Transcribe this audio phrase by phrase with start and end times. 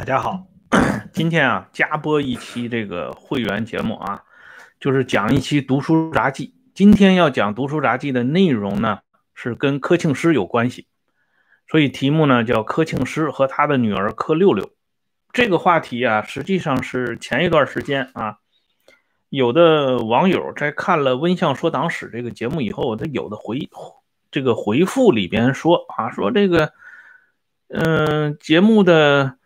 [0.00, 0.46] 大家好，
[1.12, 4.22] 今天啊加播一期这个会员节目啊，
[4.80, 6.54] 就是讲一期读书杂记。
[6.72, 9.00] 今天要讲读书杂记的内容呢，
[9.34, 10.86] 是跟柯庆施有关系，
[11.68, 14.70] 所以题目呢叫柯庆施和他的女儿柯六六。
[15.34, 18.38] 这个话题啊，实际上是前一段时间啊，
[19.28, 23.68] 有的网友在看了《温相说党史》这个节目以后，他有的回
[24.30, 26.72] 这个回复里边说啊，说这个
[27.68, 29.36] 嗯节目的。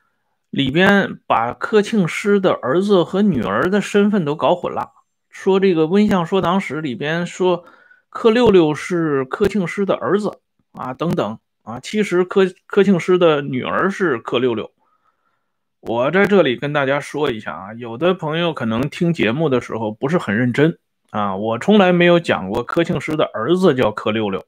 [0.54, 4.92] 里边把柯庆施的儿子和女儿的身份都搞混了，
[5.28, 7.64] 说这个《温相说党史》里边说
[8.08, 10.38] 柯六六是柯庆施的儿子
[10.70, 14.70] 啊，等等啊，其实柯柯庆施的女儿是柯六六。
[15.80, 20.78] 我在这里跟大家说一下啊，有的朋友可能听节目的时候不是很认真
[21.10, 24.46] 啊，我从来没有讲过柯庆施的儿子叫柯六六，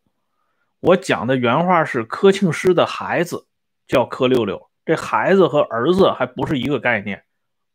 [0.79, 3.49] 我讲的原话是柯庆施的孩子
[3.89, 4.66] 叫柯六六。
[4.87, 7.25] 这孩子和儿子还不是一个概念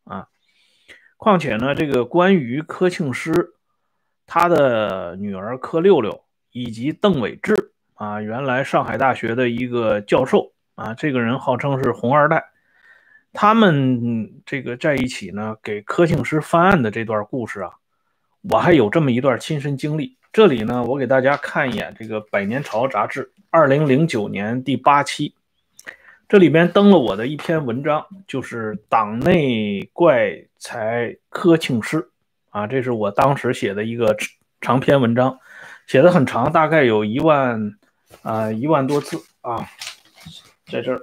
[0.06, 0.30] 啊！
[1.18, 3.56] 况且呢，这个关于柯庆施
[4.26, 12.46] 他的女儿柯六六以及邓伟志啊，原来上海大学的一个教授啊，这个人号称是红二代，
[13.34, 17.72] 他们这个在一起呢，给柯庆施翻案的这段故事啊，
[18.50, 20.18] 我还有这么一段亲身经历。
[20.32, 25.36] 这里呢，我给大家看一眼这个《百年潮》杂志，二零零九年第八期。
[26.32, 32.10] 这里边登了我的一篇文章，就是党内怪才柯庆施
[32.52, 34.16] 啊，这是我当时写的一个
[34.62, 35.38] 长篇文章，
[35.88, 37.78] 写的很长，大概有一万
[38.22, 39.68] 啊一万多字啊，
[40.68, 41.02] 在这儿，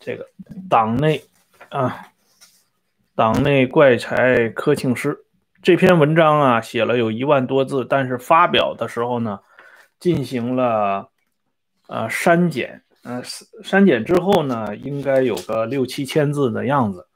[0.00, 0.26] 这个
[0.68, 1.22] 党内
[1.68, 2.08] 啊，
[3.14, 5.16] 党内怪才柯庆施
[5.62, 9.38] 这篇文章啊，写了有一万多字，但是发表的时候呢，
[10.00, 11.12] 进行了。
[11.88, 13.22] 呃，删减，呃，
[13.62, 17.06] 删减之后呢，应该有个六七千字的样子。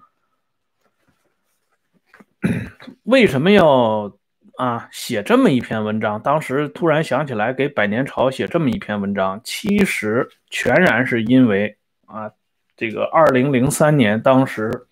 [3.02, 4.16] 为什么要
[4.56, 6.22] 啊写这么一篇文章？
[6.22, 11.76] 当时突然想起来给《百年潮》写这么一篇文章，其实全然是因为
[12.06, 12.30] 啊，
[12.76, 14.86] 这个二零零三年，当时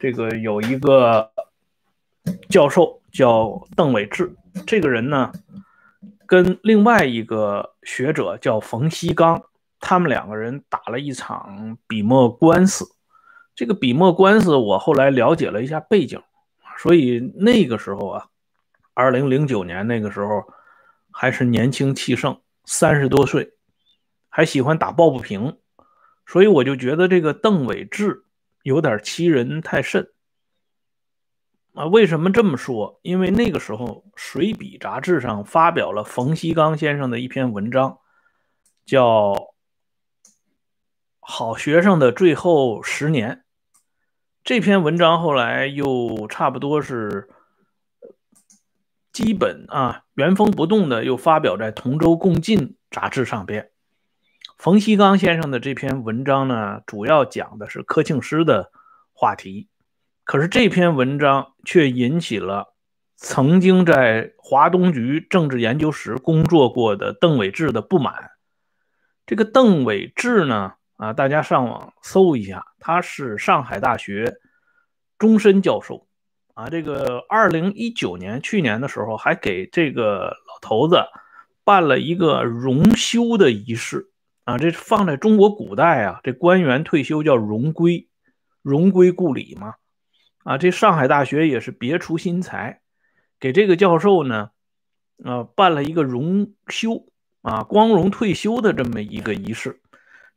[0.00, 1.30] 这个有一个
[2.48, 4.34] 教授叫邓伟志，
[4.66, 5.30] 这个人呢。
[6.26, 9.42] 跟另外一个学者叫冯锡刚，
[9.80, 12.84] 他们两个人打了一场笔墨官司。
[13.54, 16.20] 这个笔墨官司，我后来了解了一下背景，
[16.78, 18.26] 所以那个时候啊，
[18.92, 20.44] 二零零九年那个时候
[21.10, 23.52] 还是年轻气盛，三十多岁，
[24.28, 25.56] 还喜欢打抱不平，
[26.26, 28.24] 所以我就觉得这个邓伟志
[28.62, 30.10] 有点欺人太甚。
[31.76, 32.98] 啊，为什么这么说？
[33.02, 37.98] 因为那个时候，《水笔》杂志上发表了冯锡刚先生的一篇文章，
[38.86, 39.32] 叫
[41.20, 43.30] 《好学生的最后十年》。
[44.42, 47.28] 这篇文章后来又差不多是
[49.12, 52.58] 基本啊原封不动的又发表在《同舟共进》
[52.90, 53.70] 杂志上边。
[54.56, 58.70] 冯锡刚先生的这篇文章呢，主要讲的是柯庆施的
[59.12, 59.68] 话题。
[60.26, 62.74] 可是这篇文章却引起了
[63.14, 68.32] 曾经在华东局政治研究室工作过的邓伟志的不满。
[69.24, 74.34] 这个邓伟志呢，啊，大家上网搜一下，他是上海大学
[75.16, 76.08] 终身教授。
[76.54, 81.04] 啊，这个二零一九年去年的时候，还给这个老头子
[81.62, 84.10] 办了一个荣休的仪式。
[84.42, 88.08] 啊，这放在中国古代啊，这官员退休叫荣归，
[88.60, 89.74] 荣归故里嘛。
[90.46, 92.80] 啊，这上海大学也是别出心裁，
[93.40, 94.50] 给这个教授呢，
[95.24, 97.08] 啊，办了一个荣休
[97.42, 99.80] 啊，光荣退休的这么一个仪式。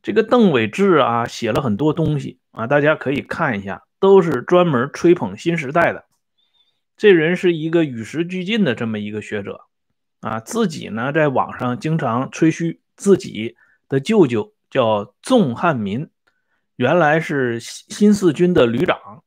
[0.02, 6.06] 这个邓伟志啊，写了很多东西啊，大家可以看一下，都是专门吹捧新时代的。
[6.98, 9.62] 这人是一个与时俱进的这么一个学者
[10.22, 13.58] 啊，自己呢，在网上经常吹嘘自己
[13.88, 16.10] 的舅舅叫纵汉民，
[16.78, 19.22] 原来是新四军的旅长。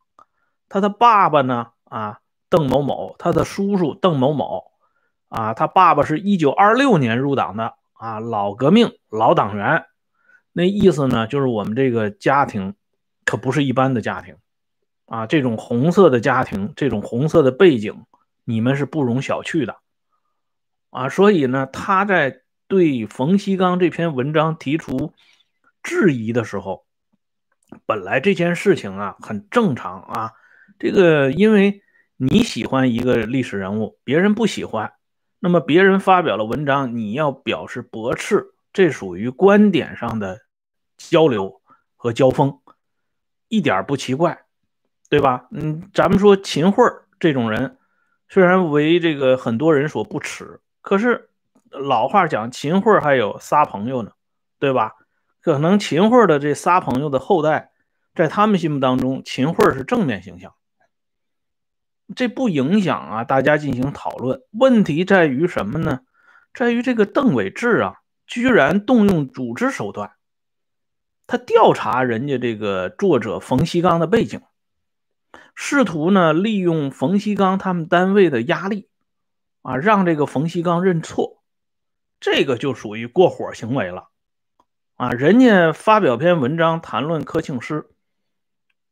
[0.72, 1.72] 他的爸爸呢？
[1.84, 4.72] 啊，邓某某，他的叔叔邓某某，
[5.28, 9.84] 啊，他爸爸是一九二六年入党的啊，老革命老党员。
[10.50, 12.74] 那意思呢，就是我们这个家庭
[13.26, 14.38] 可不是一般的家庭
[15.04, 18.06] 啊，这种红色的家庭，这种红色的背景，
[18.44, 19.76] 你们是不容小觑的
[20.88, 21.10] 啊。
[21.10, 25.12] 所以呢，他在对冯锡刚这篇文章提出
[25.82, 26.86] 质疑的时候，
[27.84, 30.32] 本来这件事情啊很正常啊。
[30.82, 31.80] 这个，因为
[32.16, 34.94] 你喜欢一个历史人物，别人不喜欢，
[35.38, 40.40] 那么别人发表了文章，你要表示驳斥，这属于观点上的
[40.98, 41.62] 交流
[41.94, 42.58] 和交锋，
[43.46, 44.36] 一点不奇怪，
[45.08, 45.46] 对吧？
[45.52, 46.82] 嗯，咱们说秦桧
[47.20, 47.78] 这种人，
[48.28, 51.30] 虽然为这个很多人所不齿，可是
[51.70, 54.10] 老话讲，秦桧还有仨朋友呢，
[54.58, 54.96] 对吧？
[55.40, 57.70] 可能秦桧的这仨朋友的后代，
[58.16, 60.52] 在他们心目当中，秦桧是正面形象。
[62.14, 64.42] 这不影响啊，大家进行讨论。
[64.50, 66.00] 问题在于什么呢？
[66.54, 70.12] 在于这个邓伟志啊，居然动用组织手段，
[71.26, 74.40] 他调查人家这个作者冯锡刚的背景，
[75.54, 78.88] 试图呢利用冯锡刚他们单位的压力
[79.62, 81.42] 啊，让这个冯锡刚认错，
[82.20, 84.08] 这个就属于过火行为了
[84.96, 85.10] 啊！
[85.10, 87.88] 人家发表篇文章谈论柯庆施，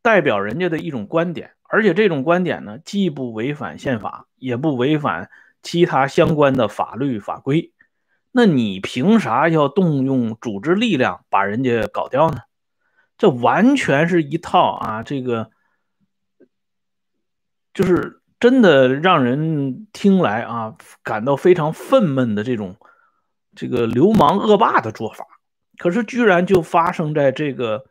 [0.03, 1.53] 代表人家的一种观点。
[1.73, 5.31] 而且这种观点呢，既不违反宪法，也不违反
[5.63, 7.73] 其他相关的法律法规。
[8.33, 12.39] 那你凭啥要动用组织力量把人家搞掉呢？
[13.17, 15.51] 这完全是一套啊，这个
[17.73, 22.77] 就是真的让人听来啊感到非常愤懑的这种
[23.55, 25.25] 这个流氓恶霸的做法。
[25.79, 27.85] 可是居然就发生在这个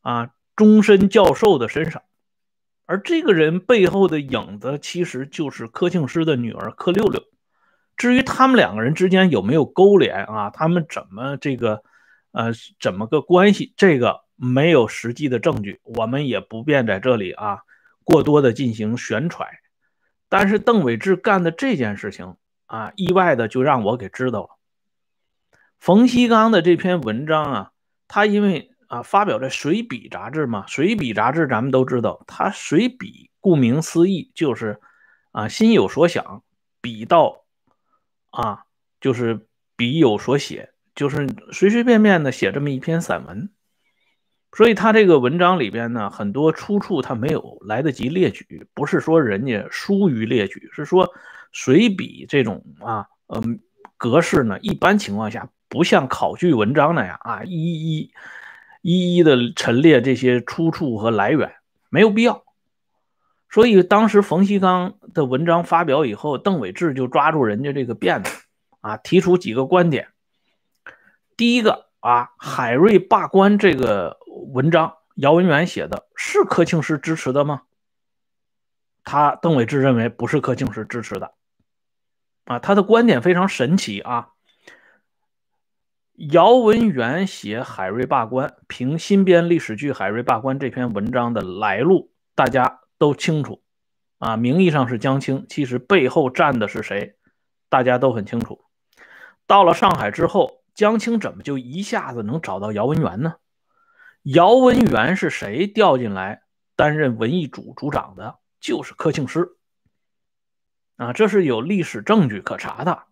[0.00, 2.02] 啊终身教授的身上。
[2.86, 7.20] 而这个人背后的影子，其实就是柯庆施的女儿柯六六。
[7.96, 11.82] 至于他们两个人之间有没有勾连啊，他们怎么这个，
[12.30, 13.74] 呃，怎么个关系？
[13.76, 17.58] 这个没有实际的证据，我们也不便在这里啊
[18.04, 19.48] 过多的进行宣传。
[20.28, 22.36] 但是邓伟志干的这件事情
[22.66, 24.50] 啊，意外的就让我给知道了。
[25.78, 27.72] 冯锡刚的这篇文章啊，
[28.06, 28.70] 他因为。
[28.88, 34.80] 啊，发表在《随笔》杂志嘛，《随笔》杂志咱们都知道，它随笔顾名思义就是
[35.32, 36.42] 啊，心有所想，
[36.80, 37.44] 笔到
[38.30, 38.64] 啊，
[39.00, 39.46] 就是
[39.76, 43.50] 笔有所写，就是随随便便的写这么一篇散文。
[44.52, 51.12] 所以他这个文章里边呢，很多出处他没有来得及列举，不是说人家疏于列举，是说
[51.52, 53.60] 随笔这种啊，嗯，
[53.98, 58.12] 格式呢，一般情况下不像考据文章那样啊，一一。
[58.88, 61.56] 一一的陈列这些出处和来源
[61.88, 62.44] 没有必要，
[63.50, 68.44] 所以当时冯锡刚的文章发表以后，邓伟志就抓住人家这个辫子
[68.80, 70.10] 啊，提出几个观点。
[71.36, 74.18] 第一个啊，海瑞罢官这个
[74.52, 77.62] 文章，姚文元写的是柯庆施支持的吗？
[79.02, 81.32] 他邓伟志认为不是柯庆施支持的
[82.44, 84.28] 啊，他的观点非常神奇啊。
[86.16, 93.62] 姚文元写海瑞罢官，凭新编历史剧《海瑞罢官》这篇文章的来路，大家都清楚。
[94.16, 97.16] 啊，名义上是江青，其实背后站的是谁，
[97.68, 98.64] 大家都很清楚。
[99.46, 103.34] 到了上海之后，江青怎么就一下子能找到姚文元呢？
[104.22, 106.44] 姚文元是谁调进来
[106.76, 108.38] 担任文艺组组长的？
[108.58, 109.50] 就是柯庆施。
[110.96, 113.02] 啊，这是有历史证据可查的。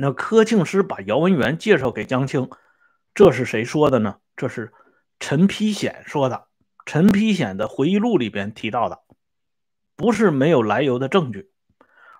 [0.00, 2.48] 那柯庆施把姚文元介绍给江青，
[3.14, 4.16] 这是谁说的呢？
[4.34, 4.72] 这是
[5.18, 6.46] 陈丕显说的。
[6.86, 9.00] 陈丕显的回忆录里边提到的，
[9.96, 11.50] 不是没有来由的证据。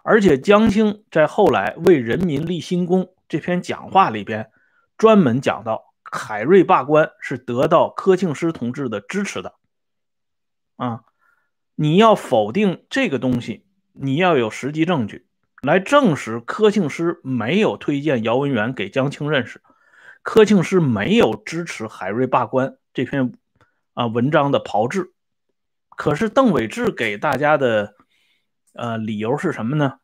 [0.03, 4.51] 而且江青在后来为人民立新功这篇讲话里边，
[4.99, 9.55] 专门讲到海瑞罢官是得到柯庆施同志的支持的。
[10.77, 11.05] 啊，
[11.77, 13.65] 你要否定这个东西，
[13.95, 15.27] 你要有实际证据。
[15.63, 19.63] 来证实柯庆施没有推荐姚文元给江青认识，
[20.23, 23.35] 柯庆施没有支持海瑞罢官这篇
[23.93, 25.13] 啊文章的炮制。
[25.91, 27.95] 可是邓伟志给大家的
[28.73, 30.01] 呃理由是什么呢？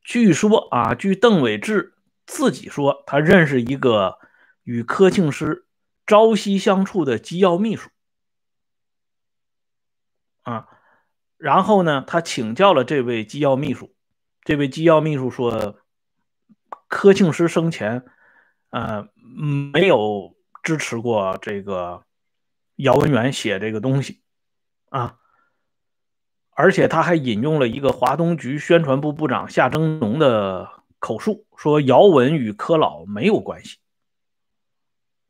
[0.00, 4.18] 据说啊，据邓伟志自己说，他认识一个
[4.62, 5.66] 与柯庆施
[6.06, 7.90] 朝夕相处的机要秘书
[10.42, 10.68] 啊，
[11.36, 13.93] 然后呢，他请教了这位机要秘书。
[14.44, 15.76] 这位机要秘书说
[16.86, 18.04] ：“柯庆施生前，
[18.68, 19.08] 呃，
[19.72, 22.02] 没有支持过这个
[22.76, 24.20] 姚文元写这个东西
[24.90, 25.16] 啊，
[26.50, 33.78] 而且他还引用了一个华东局宣传部部长夏征农的口述，说姚文与柯老没有关系。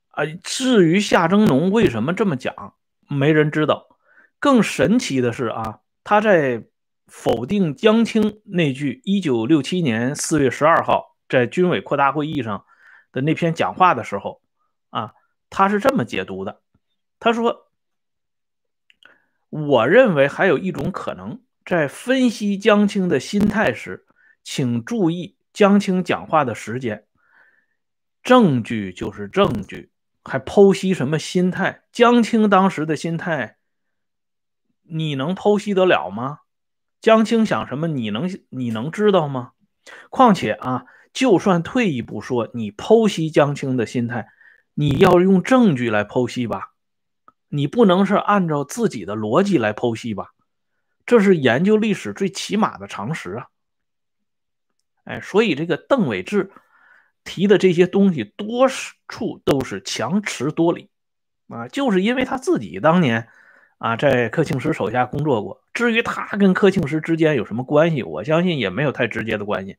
[0.08, 2.74] 啊，至于夏征农为什么这么讲，
[3.08, 3.96] 没人知道。
[4.40, 6.64] 更神奇的是啊，他在。”
[7.06, 12.64] 否定江青那句一九六七年四月十二号在军委扩大会议上
[13.12, 14.42] 的那篇讲话的时候，
[14.90, 15.12] 啊，
[15.50, 16.60] 他是这么解读的。
[17.20, 17.70] 他说
[19.48, 24.06] ：“我认为还有一种可能，在分析江青的心态时，
[24.42, 27.06] 请注意江青讲话的时间。
[28.22, 29.92] 证据就是证据
[30.22, 31.82] 还剖析什么心态？
[31.92, 33.58] 江青当时的心态，
[34.82, 36.40] 你能剖析得了吗？
[37.04, 39.52] 江青想什么，你能你能知道吗？
[40.08, 44.28] 况且啊，就算退一步说，你剖析江青的心态，
[44.72, 46.70] 你要用证据来剖析吧，
[47.50, 50.30] 你不能是按照自己的逻辑来剖析吧？
[51.04, 53.48] 这是研究历史最起码的常识啊！
[55.04, 56.52] 哎，所以这个邓伟志
[57.22, 58.66] 提的这些东西，多
[59.08, 60.88] 处都是强词夺理
[61.48, 63.28] 啊，就是因为他自己当年
[63.76, 65.62] 啊在柯庆施手下工作过。
[65.74, 69.76] 至于他跟柯庆施之间有什么关系，我相信也没有太直接的关系，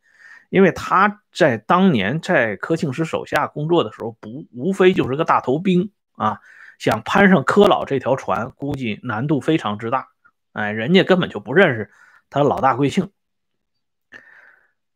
[0.49, 6.39] 因为他在当年在柯庆施手下工作的时候，不无非就是个大头兵啊，
[6.77, 10.09] 想攀上柯老这条船，估计难度非常之大。
[10.51, 11.89] 哎，人家根本就不认识
[12.29, 13.09] 他老大贵姓。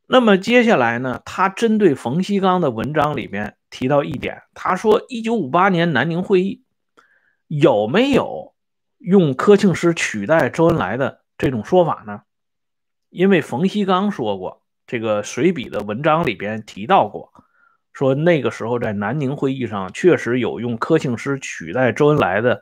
[0.06, 6.64] 那么接下来呢，他针对冯锡刚的文章里面提到一点，他说，一九五八年南宁会议
[7.48, 8.54] 有没有
[9.00, 12.22] 用柯庆施取代周恩来的这种说法呢？
[13.10, 17.34] 因为冯锡刚说过，这个随笔的文章里边提到过，
[17.92, 22.62] 说那个时候在南宁会议上确实有用柯庆施取代周恩来的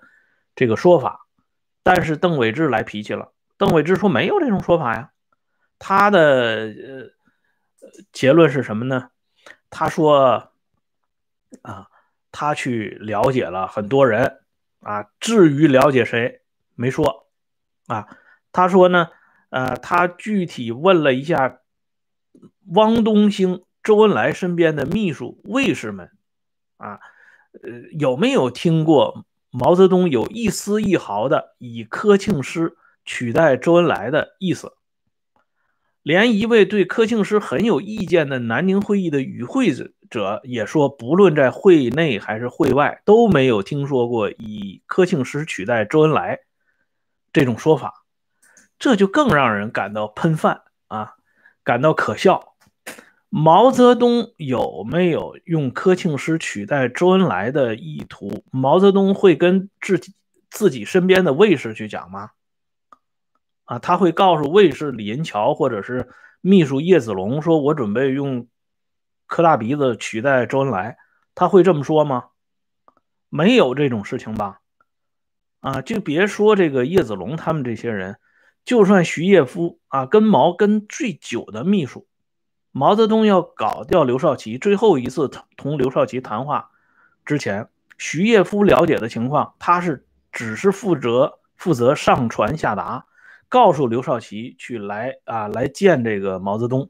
[0.55, 1.27] 这个说法。
[1.83, 3.33] 但是邓伟志来脾气了。
[3.57, 5.11] 邓伟志说没有这种说法呀。
[5.79, 7.11] 他的呃
[8.11, 9.09] 结论是什么呢？
[9.69, 10.51] 他说
[11.61, 11.87] 啊，
[12.31, 14.41] 他去了解了很多人
[14.87, 16.41] 啊，至于了解谁
[16.75, 17.27] 没说
[17.87, 18.07] 啊。
[18.53, 19.09] 他说呢，
[19.49, 21.59] 呃，他具体问了一下
[22.67, 26.09] 汪东兴、周恩来身边的秘书卫士们
[26.77, 26.99] 啊，
[27.51, 29.25] 呃，有没有听过？
[29.49, 34.76] 毛泽东有一丝一毫的以柯庆施取代周恩来的意思，
[36.07, 39.73] 连一位对柯庆施很有意见的南宁会议的与会
[40.09, 46.39] 者也说，不论在会内还是会外，都没有听说过以柯庆施取代周恩来
[47.33, 48.05] 这种说法，
[48.79, 51.15] 这就更让人感到喷饭啊，
[51.65, 52.53] 感到可笑。
[53.27, 58.45] 毛泽东有没有用柯庆施取代周恩来的意图？
[58.49, 60.13] 毛泽东会跟自己
[60.49, 62.29] 自己身边的卫士去讲吗？
[63.67, 66.09] 啊，他会告诉卫士李银桥或者是
[66.41, 68.47] 秘书叶子龙说：“我准备用
[69.27, 70.97] 柯大鼻子取代周恩来。”
[71.35, 72.29] 他会这么说吗？
[73.29, 74.61] 没有这种事情吧？
[75.59, 78.17] 啊，就别说这个叶子龙他们这些人，
[78.63, 82.07] 就算徐业夫啊，跟毛跟最久的秘书。
[82.71, 86.71] 毛泽东要搞掉刘少奇，最后一次同刘少奇谈话
[87.25, 93.05] 之前，徐业夫了解的情况，他是只是负责负责上传下达，
[93.49, 96.89] 告诉刘少奇去来啊来见这个毛泽东，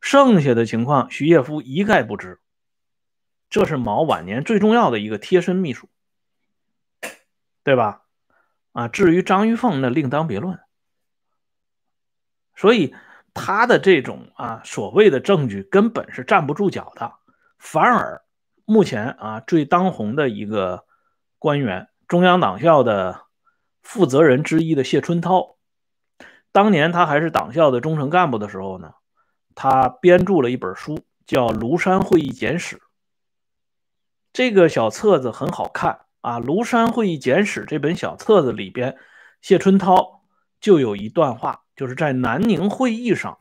[0.00, 2.40] 剩下的情况徐业夫一概不知。
[3.50, 5.88] 这是毛晚年最重要的一个贴身秘书，
[7.64, 8.02] 对吧？
[8.72, 10.58] 啊，至于张玉凤，那另当别论。
[12.54, 12.94] 所以。
[13.38, 17.12] 他的这种啊所谓的证据根本是站不住脚的，
[17.58, 18.22] 反而
[18.64, 20.86] 目前啊最当红的一个
[21.38, 23.26] 官员，中央党校的
[23.82, 25.55] 负责人之一的谢春涛，
[26.56, 28.94] 当年他还是党校的中层干部的时候呢，
[29.54, 32.76] 他编著了一本书叫《庐山会议简史》。
[34.32, 38.96] 这个小册子很好看啊，《庐山会议简史》这本小册子里边，
[39.42, 40.22] 谢春涛
[40.58, 41.64] 就有一段话。
[41.76, 43.38] 就是在南宁会议上，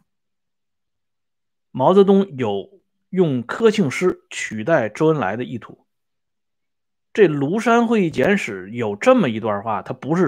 [1.72, 2.82] 毛泽东有
[3.12, 5.88] 用柯庆施取代周恩来的意图。
[7.14, 10.28] 这庐山会议简史有这么一段话，它不是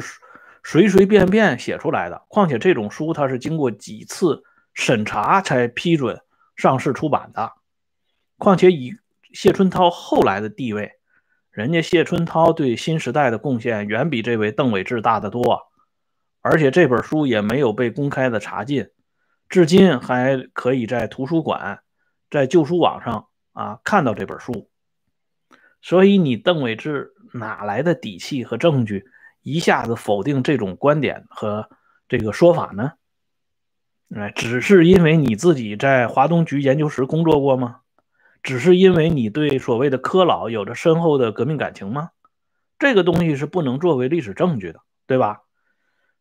[0.64, 2.24] 随随便便写出来的。
[2.28, 6.22] 况且这种书它是经过几次审查才批准
[6.56, 7.54] 上市出版的。
[8.38, 8.96] 况且以
[9.34, 10.92] 谢春涛后来的地位，
[11.52, 15.68] 人家谢春涛对新时代的贡献远比这位邓伟志大得多。
[16.42, 18.90] 而且这本书也没有被公开的查禁，
[19.50, 21.80] 至今还可以在图书馆、
[22.30, 24.70] 在旧书网上啊看到这本书。
[25.82, 29.06] 所以你邓伟志哪来的底气和证据，
[29.48, 31.70] 一下子否定这种观点和
[32.10, 32.92] 这个说法呢？
[34.14, 37.78] 哎，只是因为你自己在华东局研究室工作过吗？
[38.44, 42.10] 只是因为你对所谓的柯老有着深厚的革命感情吗？
[42.78, 45.44] 这个东西是不能作为历史证据的，对吧？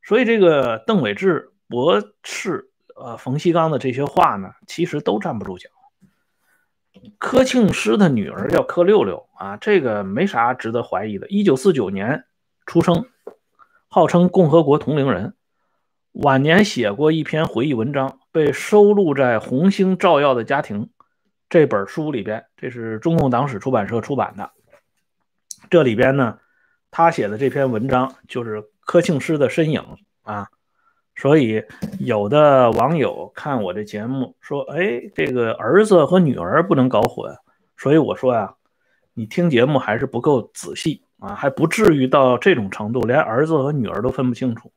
[0.04, 5.68] 所以，这个邓伟志驳斥呃冯锡刚的这些话呢，其实都站不住脚。
[7.18, 11.26] 柯庆施的女儿叫柯六六啊，这个没啥值得怀疑的。
[11.26, 12.24] 一九四九年
[12.64, 13.06] 出生，
[13.88, 15.34] 号称共和国同龄人，
[16.12, 20.82] 晚年写过一篇回忆文章，被收录在《红星照耀的家庭》
[21.48, 24.50] 这本书里边，这是中共党史出版社出版的。
[25.70, 26.38] 这里边呢，
[26.90, 29.82] 他写的这篇文章就是柯庆施的身影
[30.22, 30.48] 啊。
[31.14, 31.64] 所以
[31.98, 37.34] 有的网友看我这节目说：“哎，这个儿子和女儿不能搞混。”
[37.78, 38.54] 所以我说呀，
[39.14, 44.72] 你听节目还是不够仔细啊，还不至于到这种程度，连儿子和女儿都分不清楚。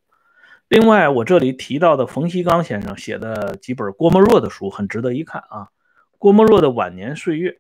[0.67, 5.69] 另外，我这里提到的冯锡刚先生写的几本郭沫若的书很值得一看啊。
[6.17, 7.60] 郭沫若的晚年岁月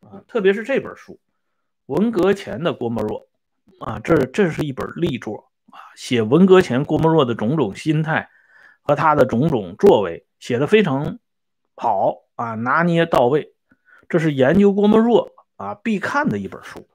[0.00, 1.12] 啊，特别是这本书
[1.86, 3.26] 《文革前的郭沫若》
[3.84, 5.44] 啊，这这是一本力作。
[5.70, 8.28] 啊，写文革前郭沫若的种种心态
[8.80, 11.18] 和他的种种作为，写的非常
[11.76, 13.52] 好啊，拿捏到位。
[14.08, 16.86] 这是研究郭沫若啊必看的一本书。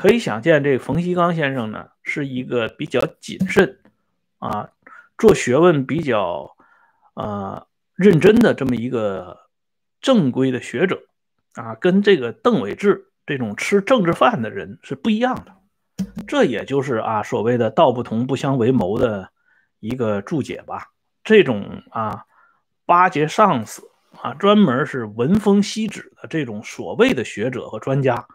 [0.00, 3.80] 可以想见，这冯锡刚先生呢是一个比较谨慎
[4.38, 4.70] 啊，
[5.18, 6.56] 做学问比较
[7.12, 7.66] 啊
[7.96, 9.40] 认真的这么一个
[10.00, 11.02] 正规的学者
[11.52, 15.54] 啊，跟这个邓伟志这种吃政治饭的人是不一样的。
[16.26, 19.28] 这也就是啊所谓的“道不同不相为谋”的
[19.80, 20.92] 一个注解吧。
[21.22, 22.24] 这种啊
[22.86, 23.82] 巴结上司
[24.22, 28.26] 啊，专门是闻风息指的这种所谓的学者和专家，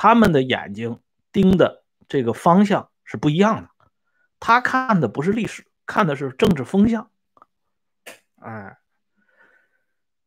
[0.00, 1.00] 他们的眼睛
[1.32, 3.68] 盯的这个方向是不一样的。
[4.38, 7.10] 他看的不是历史，看的是政治风向。
[8.36, 8.78] 哎。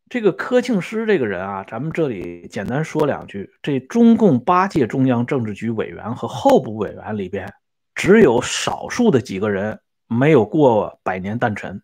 [0.10, 3.50] 这个柯庆施这个人啊，咱们这里简单说两句。
[3.62, 7.54] 这中共八届中央政治局委员和候补委员里边，
[7.96, 11.82] 只有少数的几个人没有过百年诞辰。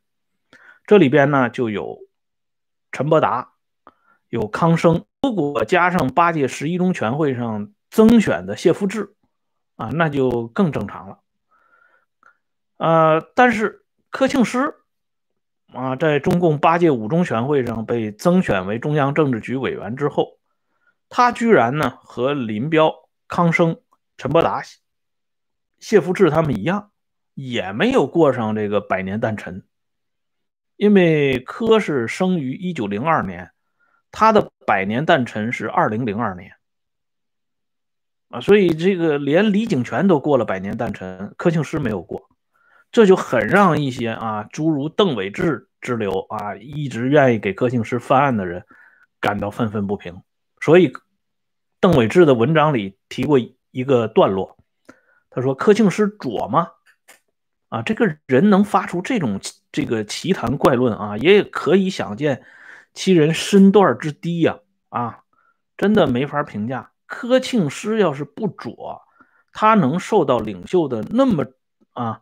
[0.85, 1.99] 这里边呢，就有
[2.91, 3.53] 陈伯达，
[4.27, 5.05] 有康生。
[5.21, 9.15] 如果加上八届十一中全会上增选的谢富治，
[9.75, 11.19] 啊，那就更正常了。
[12.77, 14.75] 呃，但是柯庆施。
[15.73, 20.39] 啊，在中共八届五中全会上被增选为中央政治局委员之后，
[21.09, 23.77] 他居然呢和林彪、康生、
[24.15, 24.63] 陈伯达、
[25.77, 26.91] 谢富治他们一样，
[27.33, 29.67] 也没有过上这个百年诞辰。
[30.77, 33.51] 因为柯是生于一九零二年，
[34.09, 36.55] 他的百年诞辰是二零零二年
[38.29, 42.29] 啊，所以这个连李井泉都过了百年诞辰，柯庆施没有过。
[42.91, 48.63] 这就很让一些啊，诸如邓伟志之流啊，一直愿意给柯庆施翻案的人
[49.19, 50.21] 感到愤愤不平。
[50.61, 50.91] 所以，
[51.79, 53.39] 邓伟志的文章里提过
[53.71, 54.57] 一个段落，
[55.29, 56.69] 他说：“柯庆施左吗？
[57.69, 59.39] 啊，这个人能发出这种
[59.71, 62.43] 这个奇谈怪论啊，也可以想见
[62.93, 64.59] 其人身段之低呀！
[64.89, 65.19] 啊，
[65.77, 66.91] 真的没法评价。
[67.07, 69.01] 柯庆施要是不左，
[69.51, 71.45] 他能受到领袖的那么
[71.93, 72.21] 啊？”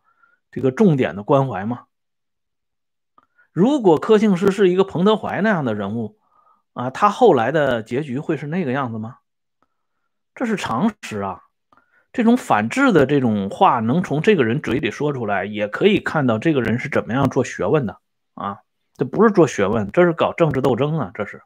[0.51, 1.87] 这个重点的关怀吗？
[3.51, 6.17] 如果柯庆施是一个彭德怀那样的人物
[6.71, 9.17] 啊，他后来的结局会是那个样子吗？
[10.33, 11.41] 这是常识啊！
[12.13, 17.99] 这种反制的这种话能从这个人嘴里说出来，也可以看到这个人是怎么样做学问的
[18.35, 18.59] 啊！
[18.95, 21.11] 这不是做学问，这是搞政治斗争啊！
[21.13, 21.41] 这是。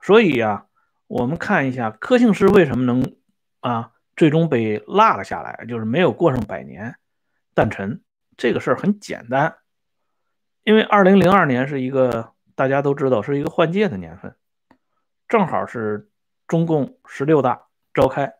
[0.00, 0.66] 所以呀，
[1.10, 3.16] 我们看一下柯庆施为什么能
[3.58, 6.94] 啊最终被落了下来，就是没有过上百年。
[7.52, 8.00] 诞辰
[8.36, 9.56] 这个事儿很简单，
[10.62, 14.36] 因为二零零二年是一个大家都知道是一个换届的年份，
[15.26, 16.08] 正好是
[16.46, 18.34] 中共十六大召开，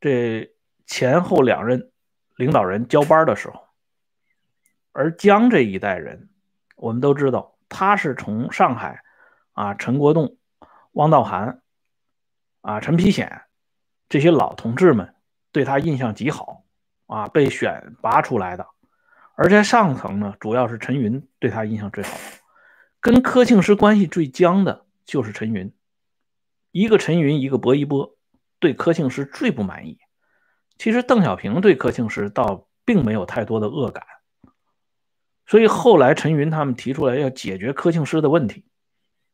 [0.00, 0.52] 这
[0.86, 1.92] 前后两任
[2.34, 3.68] 领导人交班的时候，
[4.90, 6.28] 而江这一代人，
[6.74, 9.04] 我们都知道他是从上海
[9.52, 10.36] 啊陈国栋、
[10.90, 11.62] 汪道涵
[12.60, 13.42] 啊陈丕显
[14.08, 15.14] 这些老同志们
[15.52, 16.64] 对他印象极好。
[17.12, 18.64] 啊，被选拔出来的，
[19.34, 22.16] 而在上层呢，主要是陈云对他印象最好，
[23.00, 25.74] 跟柯庆施关系最僵的就是陈云，
[26.70, 28.16] 一个陈云，一个薄一波，
[28.60, 29.98] 对柯庆施最不满意。
[30.78, 34.06] 其实邓小平对柯庆施倒并没有太多的恶感，
[35.46, 38.66] 所以后来陈云他们提出来要解决柯庆施的问题，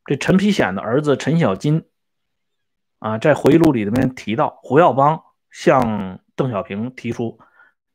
[0.07, 1.85] 这陈丕显的儿子陈小金
[2.99, 7.39] 啊，在回忆录里面提到，胡耀邦向邓小平提出。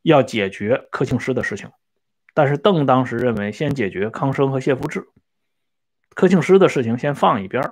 [0.03, 1.69] 要解决柯庆施的事情，
[2.33, 5.07] 但是邓当时认为先解决康生和谢富治，
[6.15, 7.71] 柯庆施的事情先放一边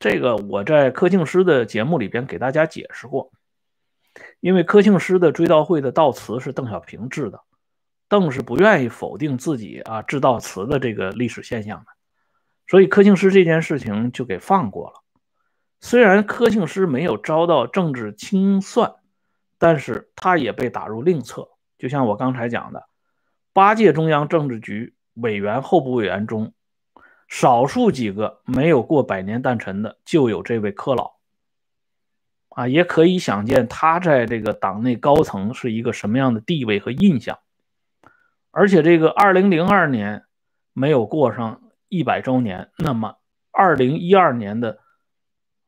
[0.00, 3.30] 这个我在柯庆施的节目里边给大家解释过，
[4.40, 7.42] 因为柯庆施的追悼会的悼词是邓小平致的，
[8.08, 11.86] 邓是不愿意否定自己啊致悼词的这个历史现象的，
[12.66, 15.02] 所以柯庆施这件事情就给放过了。
[15.80, 18.94] 虽然柯庆施没有遭到政治清算，
[19.58, 21.48] 但是他也被打入另册。
[21.78, 22.88] 就像我刚才讲的，
[23.52, 26.52] 八届中央政治局委员、候补委员中，
[27.28, 31.12] 少数几个没有过百年诞辰的，就有这位柯老。
[32.48, 37.38] 啊，也可以想见他在这个党内高层是一个什么样的地位和印象。
[38.50, 40.24] 而且这个二零零二年
[40.72, 43.14] 没有过上一百周年，那么
[43.52, 44.80] 二零一二年的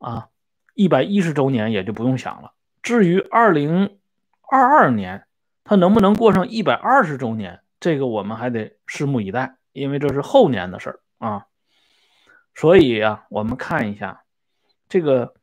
[0.01, 0.27] 啊
[0.73, 2.53] 一百一十周年也就不用想了。
[2.81, 3.99] 至于二零
[4.41, 5.25] 二二年
[5.63, 11.45] 他能不能过上一百二十周年，这个我们还得拭目以待，因为这是后年的事儿啊。
[12.55, 14.23] 所以啊，我们看一下
[14.89, 15.35] 这个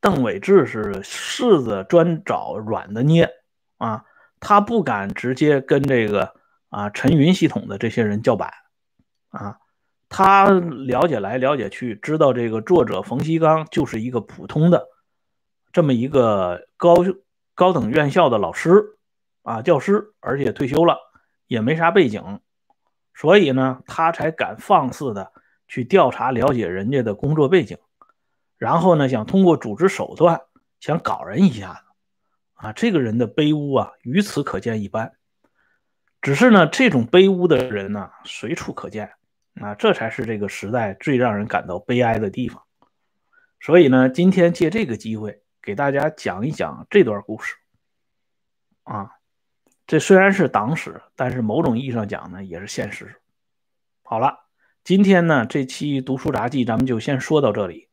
[0.00, 3.28] 邓伟志是柿子专找软的捏
[3.78, 4.04] 啊。
[4.38, 6.34] 他不敢直接跟这个
[6.68, 8.52] 啊陈云系统的这些人叫板
[9.30, 9.58] 啊，
[10.12, 14.86] 他了解来了解去，知道这个作者冯锡刚就是一个普通的
[15.72, 16.96] 这么一个高
[17.54, 18.98] 高等院校的老师
[19.42, 20.98] 啊教师，而且退休了，
[21.46, 22.40] 也没啥背景，
[23.14, 25.32] 所以呢，他才敢放肆的
[25.66, 27.78] 去调查了解人家的工作背景，
[28.58, 30.42] 然后呢，想通过组织手段
[30.78, 31.80] 想搞人一下子。
[32.54, 35.14] 啊，这个人的卑污啊，于此可见一斑。
[36.20, 39.10] 只是呢，这种卑污的人呢，随处可见。
[39.60, 42.62] 啊，这才是这个时代最让人感到悲哀的地方。
[43.60, 47.54] 所以呢，今天借这个机会给大家讲一讲这段故事。
[48.84, 49.12] 啊，
[49.86, 53.20] 这虽然是党史，但是某种意义上讲呢，也是现实。
[54.02, 54.38] 好了，
[54.84, 57.88] 今天呢，这期读书杂记咱们就先说到这里。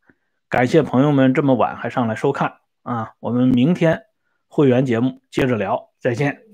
[0.48, 4.04] 感谢朋友们这么晚还上来收看啊，我们明天。
[4.52, 6.49] 会员节目接着聊，再见。